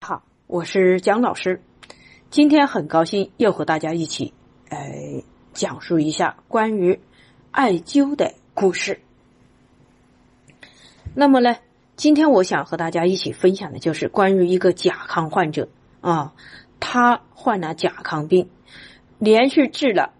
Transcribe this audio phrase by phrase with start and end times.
[0.00, 1.60] 好，我是蒋老师，
[2.30, 4.32] 今天很高兴又和大家一起
[4.68, 4.78] 呃
[5.52, 7.00] 讲述一下关于
[7.50, 9.00] 艾灸的故事。
[11.14, 11.56] 那么呢，
[11.96, 15.68] 今天我想和大家一起分享的就是关于一个甲亢患者
[16.00, 16.32] 啊，
[16.78, 18.48] 他患了甲亢病，
[19.18, 20.14] 连续治了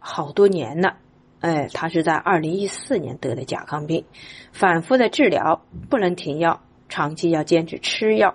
[0.00, 0.96] 好多年了。
[1.38, 4.04] 哎，他是在二零一四年得的甲亢病，
[4.50, 8.34] 反复的治疗不能停药，长期要坚持吃药，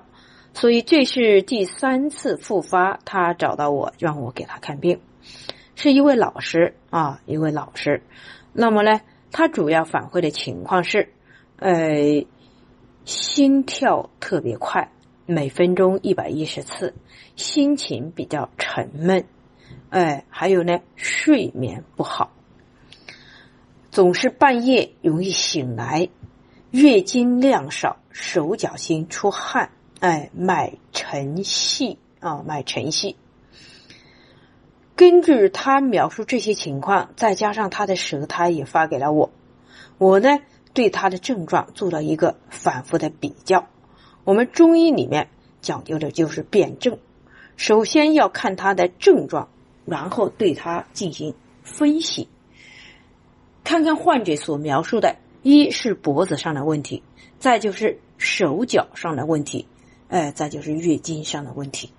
[0.53, 2.99] 所以这是第三次复发。
[3.05, 4.99] 他找到我，让我给他看病，
[5.75, 8.01] 是一位老师啊，一位老师。
[8.53, 9.01] 那么呢，
[9.31, 11.11] 他主要反馈的情况是，
[11.57, 12.25] 呃，
[13.03, 14.91] 心跳特别快，
[15.25, 16.93] 每分钟一百一十次，
[17.35, 19.25] 心情比较沉闷，
[19.89, 22.31] 哎，还有呢，睡眠不好。
[23.91, 26.09] 总是半夜容易醒来，
[26.71, 29.69] 月经量少，手脚心出汗，
[30.03, 33.15] 哎，脉沉细啊，脉沉细。
[34.97, 39.31] 根据他描述这些情况，再加上他的舌苔也发给了我，
[39.97, 40.39] 我呢
[40.73, 43.69] 对他的症状做了一个反复的比较。
[44.25, 45.29] 我们中医里面
[45.61, 46.99] 讲究的就是辨证，
[47.55, 49.47] 首先要看他的症状，
[49.85, 52.27] 然后对他进行分析。
[53.63, 57.03] 看看患者所描述的，一是脖子上的问题，
[57.39, 59.65] 再就是手脚上的问题，
[60.13, 61.91] 哎，再就是月经上的问题。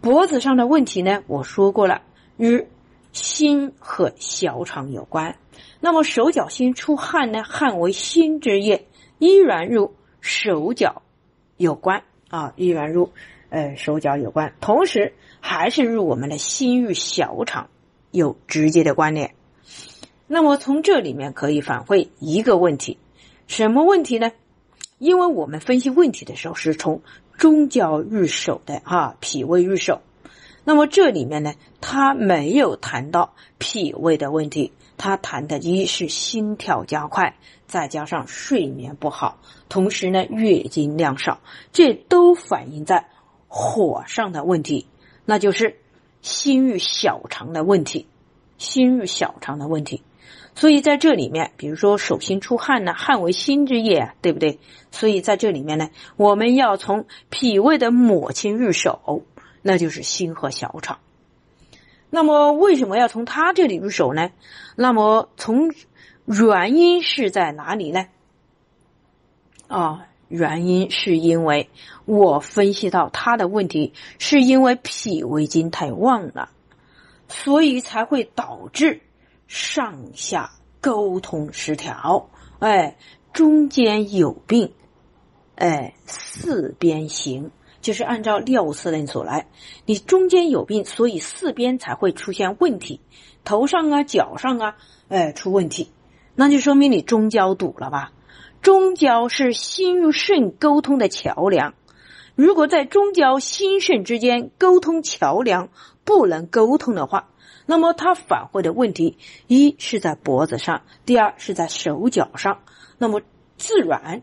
[0.00, 2.00] 脖子上的问题呢，我说过了，
[2.38, 2.66] 与
[3.12, 5.36] 心和小肠有关。
[5.78, 8.86] 那么手脚心出汗呢，汗为心之液，
[9.18, 11.02] 依然入手脚
[11.58, 13.10] 有关啊，依然入
[13.50, 17.68] 呃手脚有关，同时还是与我们的心与小肠
[18.10, 19.34] 有直接的关联。
[20.26, 22.96] 那么从这里面可以反馈一个问题，
[23.46, 24.32] 什么问题呢？
[24.98, 27.00] 因为我们分析问题的时候是从
[27.40, 30.02] 中焦入手的哈，脾胃入手。
[30.62, 39.38] 那么这里面呢，他没有谈到脾胃的问题，他谈的一是心跳加快，再加上睡眠不好，
[39.70, 41.40] 同时呢月经量少，
[41.72, 43.08] 这都反映在
[43.48, 44.86] 火上的问题，
[45.24, 45.78] 那就是
[46.20, 48.06] 心与小肠的问题，
[48.58, 50.02] 心与小肠的问题。
[50.54, 54.58] 所以在这里面，比如说手心出汗呢，汗为心之液，对不对？
[54.90, 59.24] 所以在这里面呢，我们要从脾胃的母亲入手，
[59.62, 60.98] 那就是心和小肠。
[62.10, 64.32] 那么为什么要从他这里入手呢？
[64.76, 65.72] 那么从
[66.26, 68.06] 原因是在哪里呢？
[69.68, 71.70] 啊，原因是因为
[72.04, 76.50] 我分析到他的问题是因为脾胃经太旺了，
[77.28, 79.00] 所以才会导致。
[79.50, 82.30] 上下沟通失调，
[82.60, 82.96] 哎，
[83.32, 84.72] 中间有病，
[85.56, 87.50] 哎，四边形，
[87.80, 89.48] 就是按照廖司令所来，
[89.86, 93.00] 你中间有病，所以四边才会出现问题，
[93.42, 94.76] 头上啊、脚上啊，
[95.08, 95.90] 哎，出问题，
[96.36, 98.12] 那就说明你中焦堵了吧？
[98.62, 101.74] 中焦是心与肾沟通的桥梁，
[102.36, 105.70] 如果在中焦心肾之间沟通桥梁
[106.04, 107.29] 不能沟通的话。
[107.70, 109.16] 那么他反馈的问题，
[109.46, 112.62] 一是在脖子上，第二是在手脚上，
[112.98, 113.22] 那么
[113.58, 114.22] 自然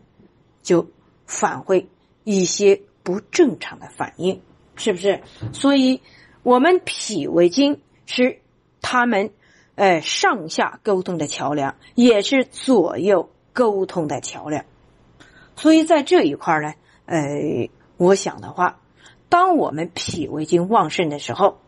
[0.62, 0.90] 就
[1.24, 1.86] 反馈
[2.24, 4.42] 一些不正常的反应，
[4.76, 5.22] 是不是？
[5.54, 6.02] 所以，
[6.42, 8.40] 我们脾胃经是
[8.82, 9.30] 他们
[9.76, 14.66] 呃上下沟通的桥梁，也是左右沟通的桥梁。
[15.56, 16.74] 所以在这一块呢，
[17.06, 18.82] 呃，我想的话，
[19.30, 21.62] 当我们脾胃经旺盛的时候。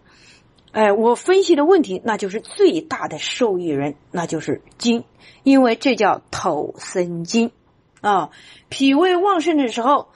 [0.73, 5.05] 哎，我分析的问题，那就是最大的受益人，那就是金，
[5.43, 7.51] 因为这叫土生金
[8.01, 8.31] 啊。
[8.69, 10.11] 脾胃旺盛的时候，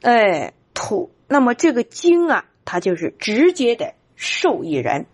[0.00, 5.06] 哎，土，那么这个金啊，它就是直接的受益人。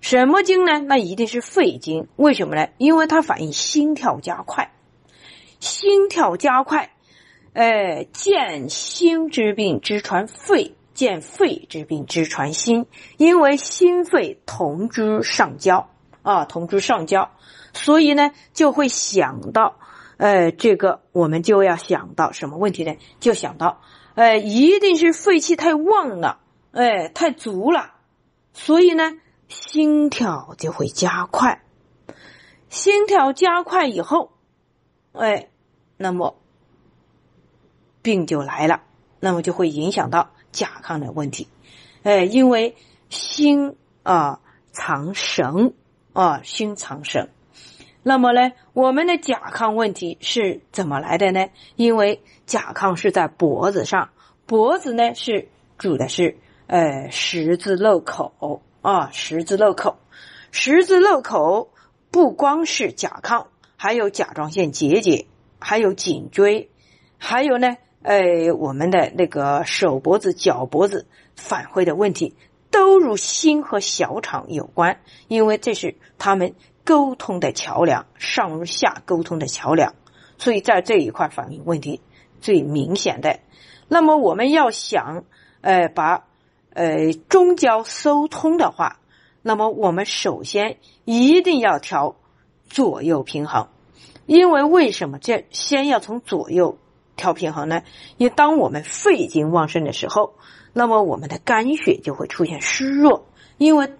[0.00, 0.80] 什么金呢？
[0.80, 2.08] 那一定是肺经。
[2.16, 2.68] 为什么呢？
[2.76, 4.72] 因为它反映心跳加快，
[5.60, 6.90] 心跳加快，
[7.52, 10.74] 哎，见心之病之传肺。
[10.98, 12.86] 见肺之病之传心，
[13.18, 15.90] 因为心肺同居上焦
[16.22, 17.30] 啊，同居上焦，
[17.72, 19.76] 所以呢就会想到，
[20.16, 22.96] 呃，这个我们就要想到什么问题呢？
[23.20, 23.80] 就想到，
[24.16, 26.40] 呃，一定是肺气太旺了，
[26.72, 27.92] 哎，太足了，
[28.52, 31.62] 所以呢心跳就会加快，
[32.70, 34.32] 心跳加快以后，
[35.12, 35.48] 哎，
[35.96, 36.40] 那么
[38.02, 38.82] 病就来了，
[39.20, 40.30] 那么就会影响到。
[40.52, 41.48] 甲亢的问题，
[42.02, 42.76] 哎，因为
[43.08, 44.40] 心啊
[44.72, 45.74] 藏神
[46.12, 47.30] 啊，心藏神。
[48.02, 51.48] 那么呢，我们的甲亢问题是怎么来的呢？
[51.76, 54.10] 因为甲亢是在脖子上，
[54.46, 59.98] 脖子呢是主的是呃十字路口啊，十字路口，
[60.52, 61.70] 十字路口
[62.10, 65.26] 不光是甲亢，还有甲状腺结节，
[65.58, 66.70] 还有颈椎，
[67.18, 72.34] 还有呢，呃，我们的那个手脖子、脚脖子反馈的问题，
[72.70, 76.54] 都如心和小肠有关，因为这是他们
[76.84, 79.94] 沟通的桥梁，上下沟通的桥梁，
[80.38, 82.00] 所以在这一块反映问题
[82.40, 83.40] 最明显的。
[83.88, 85.24] 那么我们要想，
[85.60, 86.24] 呃，把
[86.72, 89.00] 呃中焦收通的话，
[89.42, 92.16] 那么我们首先一定要调
[92.68, 93.68] 左右平衡，
[94.26, 96.78] 因为为什么这先要从左右
[97.18, 97.82] 调平衡呢？
[98.16, 100.36] 因为当我们肺经旺盛的时候，
[100.72, 103.26] 那么我们的肝血就会出现虚弱，
[103.58, 103.92] 因为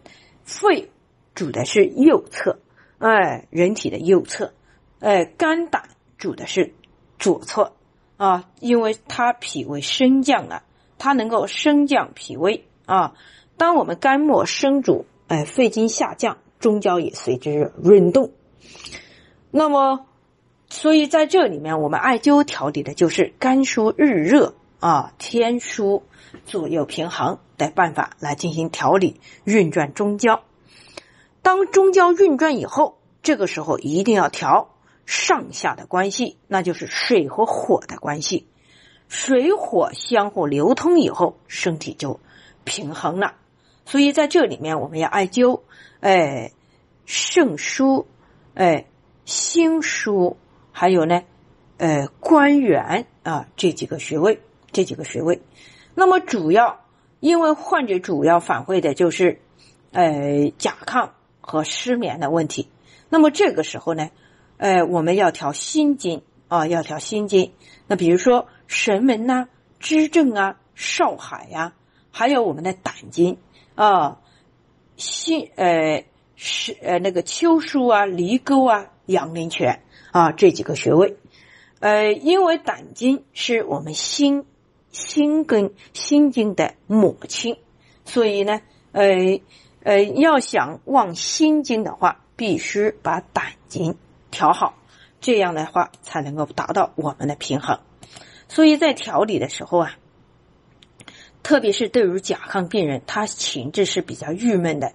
[0.45, 0.91] 肺
[1.35, 2.61] 主的是右侧，
[2.97, 4.55] 哎，人体的右侧，
[5.01, 6.73] 哎，肝胆主的是
[7.19, 7.75] 左侧。
[8.17, 10.65] 啊，因为它脾胃升降啊，
[10.99, 13.15] 它能够升降脾胃啊。
[13.57, 18.33] 当我们肝末升主，哎，肺经下降，中焦也随之润动。
[19.53, 20.08] 那么，
[20.71, 26.03] 所以在这里面，我们艾灸调理的就是肝疏日热啊，天枢
[26.45, 30.43] 左右平衡的办法来进行调理运转中焦。
[31.43, 34.71] 当中焦运转以后，这个时候一定要调。
[35.07, 38.47] 上下的关系，那就是水和火的关系。
[39.09, 42.21] 水火相互流通以后，身体就
[42.65, 43.33] 平衡了。
[43.87, 45.63] 所以在这里面，我们要艾灸，
[46.01, 46.53] 哎，
[47.07, 48.05] 肾腧，
[48.53, 48.85] 哎，
[49.25, 50.37] 心腧，
[50.79, 51.25] 还有呢，
[51.79, 54.39] 呃，关元啊，这几个穴位，
[54.71, 55.43] 这几个穴位。
[55.97, 56.85] 那么主要，
[57.19, 59.41] 因为患者主要反馈的就是，
[59.91, 61.11] 呃，甲亢
[61.41, 62.69] 和失眠的问题。
[63.09, 64.11] 那么这个时候呢？
[64.59, 67.51] 呃，我们要调心经啊，要调心经。
[67.89, 69.49] 那比如说神门呐、
[69.81, 71.73] 支正啊、少海呀，
[72.13, 73.39] 还有我们的胆经
[73.75, 74.21] 啊、
[74.97, 76.05] 心呃
[76.37, 81.17] 是呃那个丘枢啊、离沟啊、阳陵泉啊这几个穴位。
[81.81, 84.45] 呃，因为胆经是我们心
[84.91, 87.57] 心跟心经的母亲，
[88.05, 88.61] 所以呢，
[88.93, 89.41] 呃
[89.85, 93.97] 呃，要想旺心经的话，必须把胆经。
[94.31, 94.75] 调好，
[95.21, 97.79] 这样的话才能够达到我们的平衡。
[98.49, 99.97] 所以在调理的时候啊，
[101.43, 104.93] 特别是对于甲亢病人，他情志是比较郁闷的，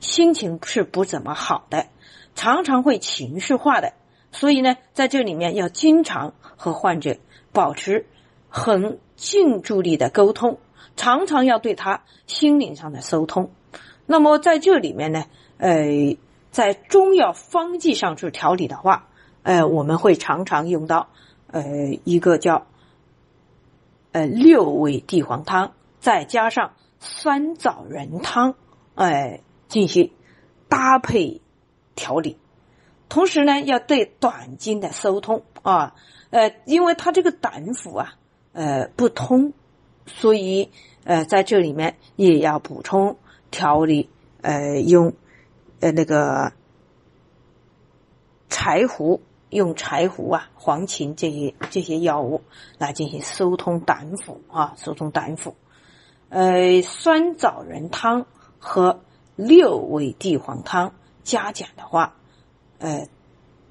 [0.00, 1.86] 心情是不怎么好的，
[2.34, 3.94] 常常会情绪化的。
[4.38, 7.16] 所以呢，在这里面要经常和患者
[7.52, 8.06] 保持
[8.48, 10.58] 很近距离的沟通，
[10.96, 13.50] 常常要对他心灵上的沟通。
[14.04, 15.24] 那么在这里面呢，
[15.58, 16.16] 呃。
[16.52, 19.08] 在中药方剂上去调理的话，
[19.42, 21.08] 呃，我们会常常用到，
[21.48, 21.62] 呃，
[22.04, 22.66] 一个叫，
[24.12, 28.54] 呃，六味地黄汤，再加上酸枣仁汤，
[28.94, 30.12] 哎，进行
[30.70, 31.42] 搭配
[31.94, 32.38] 调理。
[33.08, 35.94] 同时呢，要对胆经的疏通啊，
[36.30, 38.14] 呃，因为他这个胆腑啊，
[38.52, 39.52] 呃，不通，
[40.06, 40.70] 所以
[41.04, 43.16] 呃，在这里面也要补充
[43.50, 44.10] 调理，
[44.42, 45.14] 呃，用。
[45.78, 46.54] 呃，那个
[48.48, 49.20] 柴胡
[49.50, 52.40] 用柴胡啊、黄芩这些这些药物
[52.78, 55.52] 来进行疏通胆腑啊，疏通胆腑。
[56.30, 58.24] 呃，酸枣仁汤
[58.58, 59.00] 和
[59.36, 62.16] 六味地黄汤加减的话，
[62.78, 63.08] 呃，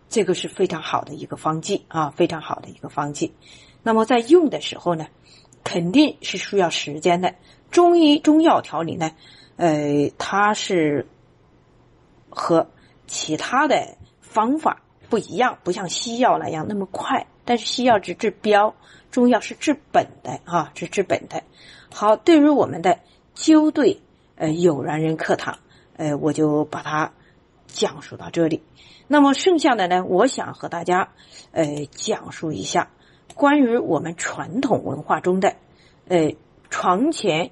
[0.10, 3.34] 这个是非常好的一个方剂啊，非常好的一个方剂。
[3.84, 5.08] 那么在用的时候呢，
[5.64, 7.36] 肯定是需要时间的。
[7.72, 9.12] 中医中药调理呢，
[9.58, 11.08] 呃，它是。
[12.38, 12.68] 和
[13.08, 17.26] 其他的方法不一样，不像西药那样那么快。
[17.46, 18.76] 但是西药只治标，
[19.10, 21.42] 中药是治本的啊，是治本的。
[21.94, 23.00] 好，对于我们的
[23.34, 24.02] 灸对
[24.36, 25.58] 呃有缘人课堂，
[25.96, 27.14] 呃，我就把它
[27.76, 28.64] 讲述到这里。
[29.08, 31.12] 那么剩下的呢，我想和大家
[31.52, 32.90] 呃讲述一下
[33.36, 35.58] 关于我们传统文化中的
[36.08, 36.34] 呃
[36.70, 37.52] 床前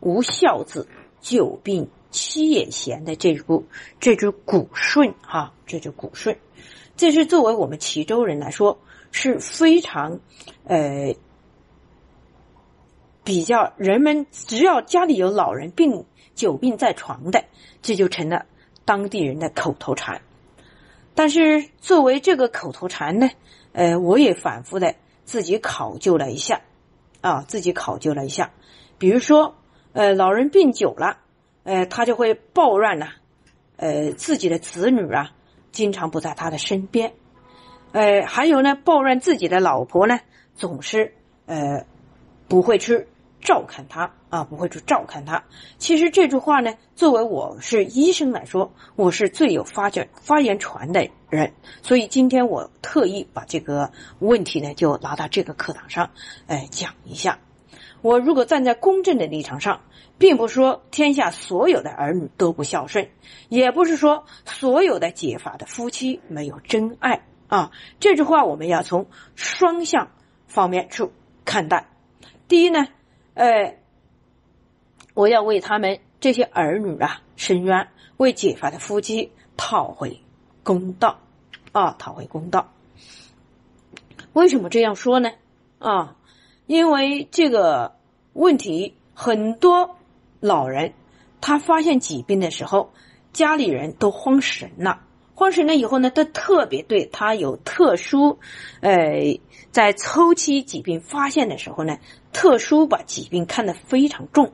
[0.00, 0.86] 无孝子，
[1.20, 1.88] 久病。
[2.12, 3.64] 七眼弦的这股
[3.98, 6.36] 这句古顺哈，这句古顺，
[6.94, 8.78] 这是作为我们齐州人来说
[9.12, 10.20] 是非常
[10.64, 11.14] 呃
[13.24, 17.46] 比较人们只要家里有老人病久病在床的，
[17.80, 18.44] 这就成了
[18.92, 20.20] 当地人的口头禅。
[21.14, 23.30] 但是作为这个口头禅呢，
[23.72, 26.60] 呃，我也反复的自己考究了一下
[27.22, 28.50] 啊，自己考究了一下，
[28.98, 29.54] 比如说
[29.94, 31.16] 呃，老人病久了。
[31.64, 33.06] 呃，他就会抱怨呢，
[33.76, 35.30] 呃，自己的子女啊，
[35.70, 37.14] 经常不在他的身边，
[37.92, 40.18] 呃，还有呢，抱怨自己的老婆呢，
[40.54, 41.14] 总是
[41.46, 41.86] 呃，
[42.48, 43.06] 不会去
[43.40, 45.44] 照看他啊，不会去照看他。
[45.76, 56.08] 其实这句话呢，作为我是医生来说，我是最有发言发言权的人，所以今天我特意把这个问题呢，就拿到这个课堂上，
[56.46, 57.40] 哎，讲一下。
[58.00, 59.82] 我如果站在公正的立场上，
[60.16, 63.10] 并不是说天下所有的儿女都不孝顺，
[63.50, 67.70] 也不是说所有的结发的夫妻没有真爱啊。
[68.00, 70.10] 这句话我们要从双向
[70.46, 71.06] 方面去
[71.44, 71.86] 看待。
[72.48, 72.88] 第一呢，
[73.34, 73.76] 呃，
[75.14, 80.20] 我要为他们这些儿女啊伸冤，为解发的夫妻讨回
[80.62, 81.18] 公道
[81.72, 82.72] 啊，讨回公道。
[84.32, 85.30] 为什么这样说呢？
[85.78, 86.16] 啊？
[86.66, 87.96] 因为这个
[88.32, 89.96] 问题，很多
[90.40, 90.94] 老人
[91.40, 92.92] 他发现疾病的时候，
[93.32, 95.02] 家里人都慌神了。
[95.34, 98.38] 慌神了以后呢，他特别对他有特殊，
[98.80, 99.40] 呃，
[99.70, 101.98] 在初期疾病发现的时候呢，
[102.32, 104.52] 特殊把疾病看得非常重，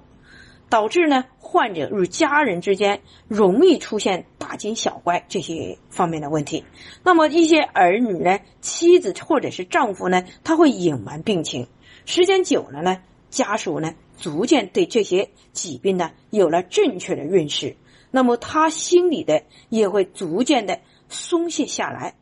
[0.68, 6.64] 导致呢患者与家人之间容易出现大惊小怪这些方面的问题。
[7.02, 11.68] 那么一些儿女呢，妻子或者是丈夫呢，他会隐瞒病情。
[12.04, 17.76] 时间久了呢，家属呢逐渐对这些疾病呢有了正确的认识，
[18.10, 22.14] 那么他心里的也会逐渐的松懈下来，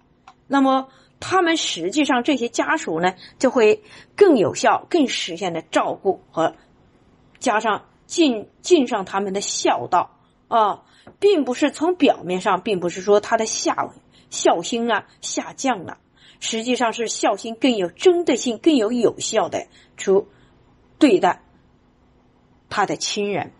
[0.46, 0.88] 那么
[1.20, 3.82] 他们实际上这些家属呢就会
[4.14, 6.54] 更有效、更实现的照顾和
[7.38, 10.16] 加上尽尽上他们的孝道
[10.48, 10.82] 啊，
[11.18, 13.94] 并不是从表面上，并不是说他的孝
[14.30, 15.98] 孝心啊下降了。
[16.38, 20.28] 实际上是孝心更有针对性、更有有效的出
[20.98, 21.42] 对待
[22.68, 23.52] 他的亲人，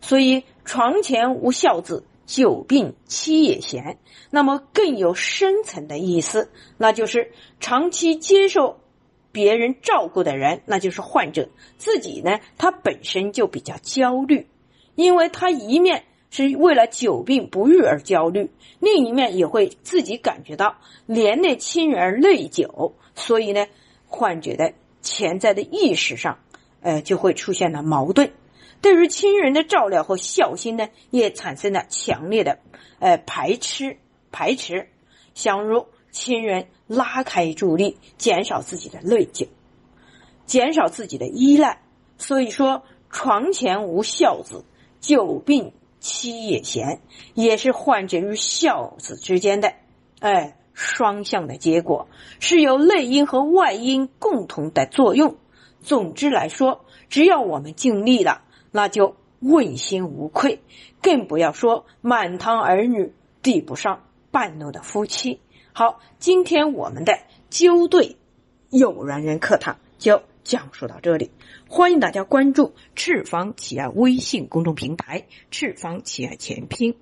[0.00, 3.98] 所以床前无孝子，久病妻也贤。
[4.30, 8.80] 那么更有深层的意思，那就是长期接受
[9.34, 14.46] 别人照顾的人，那就是患者自己呢，他本身就比较焦虑，
[14.94, 16.04] 因为他一面。
[16.30, 18.50] 是为了久病不愈而焦虑，
[18.80, 23.68] 另一面也会自己感觉到连累亲人而内疚，所以呢，
[24.08, 26.40] 患者的潜在的意识上，
[26.80, 28.32] 呃，就会出现了矛盾。
[28.80, 32.58] 对于亲人的照料和孝心呢，也产生了强烈的
[32.98, 33.98] 呃排斥
[34.32, 34.88] 排斥，
[35.34, 39.48] 想如亲人拉开助力，减少自己的内疚，
[40.46, 41.82] 减少自己的依赖。
[42.16, 44.64] 所以说，床前无孝子，
[45.00, 45.72] 久病。
[46.06, 47.00] 妻也贤，
[47.32, 49.72] 也是患者与孝子之间的，
[50.20, 52.08] 哎，双向的结果，
[52.40, 55.38] 是由内因和外因共同的作用。
[55.80, 60.60] 总之来说，只要我们尽力了，那就问心无愧，
[61.00, 65.40] 更不要说满堂儿女抵不上半路的夫妻。
[65.76, 67.18] 好，今天我们的
[67.50, 68.16] 纠对
[68.70, 70.22] 有缘人课堂就。
[70.44, 71.30] 讲述到这里，
[71.68, 76.96] 欢迎大家关注赤方企业微信公众平台“赤方企业全拼”。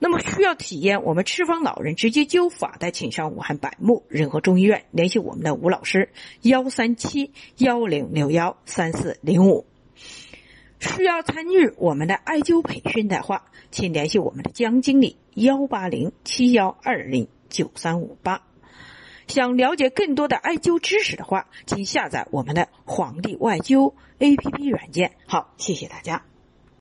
[0.00, 6.08] 那么，需要体验我们赤方老人直接灸法的，请上武汉百木仁和中医院联系我们的吴老师：
[6.40, 9.66] 幺三七幺零六幺三四零五。
[10.80, 18.42] 需要参与我们的艾灸培训的话，请联系我们的江经理：幺八零七幺二零九三五八。
[19.28, 25.16] 想了解更多的艾灸知识的话，请下载我们的“皇帝外灸 ”APP 软件。
[25.26, 26.24] 好，谢谢大家。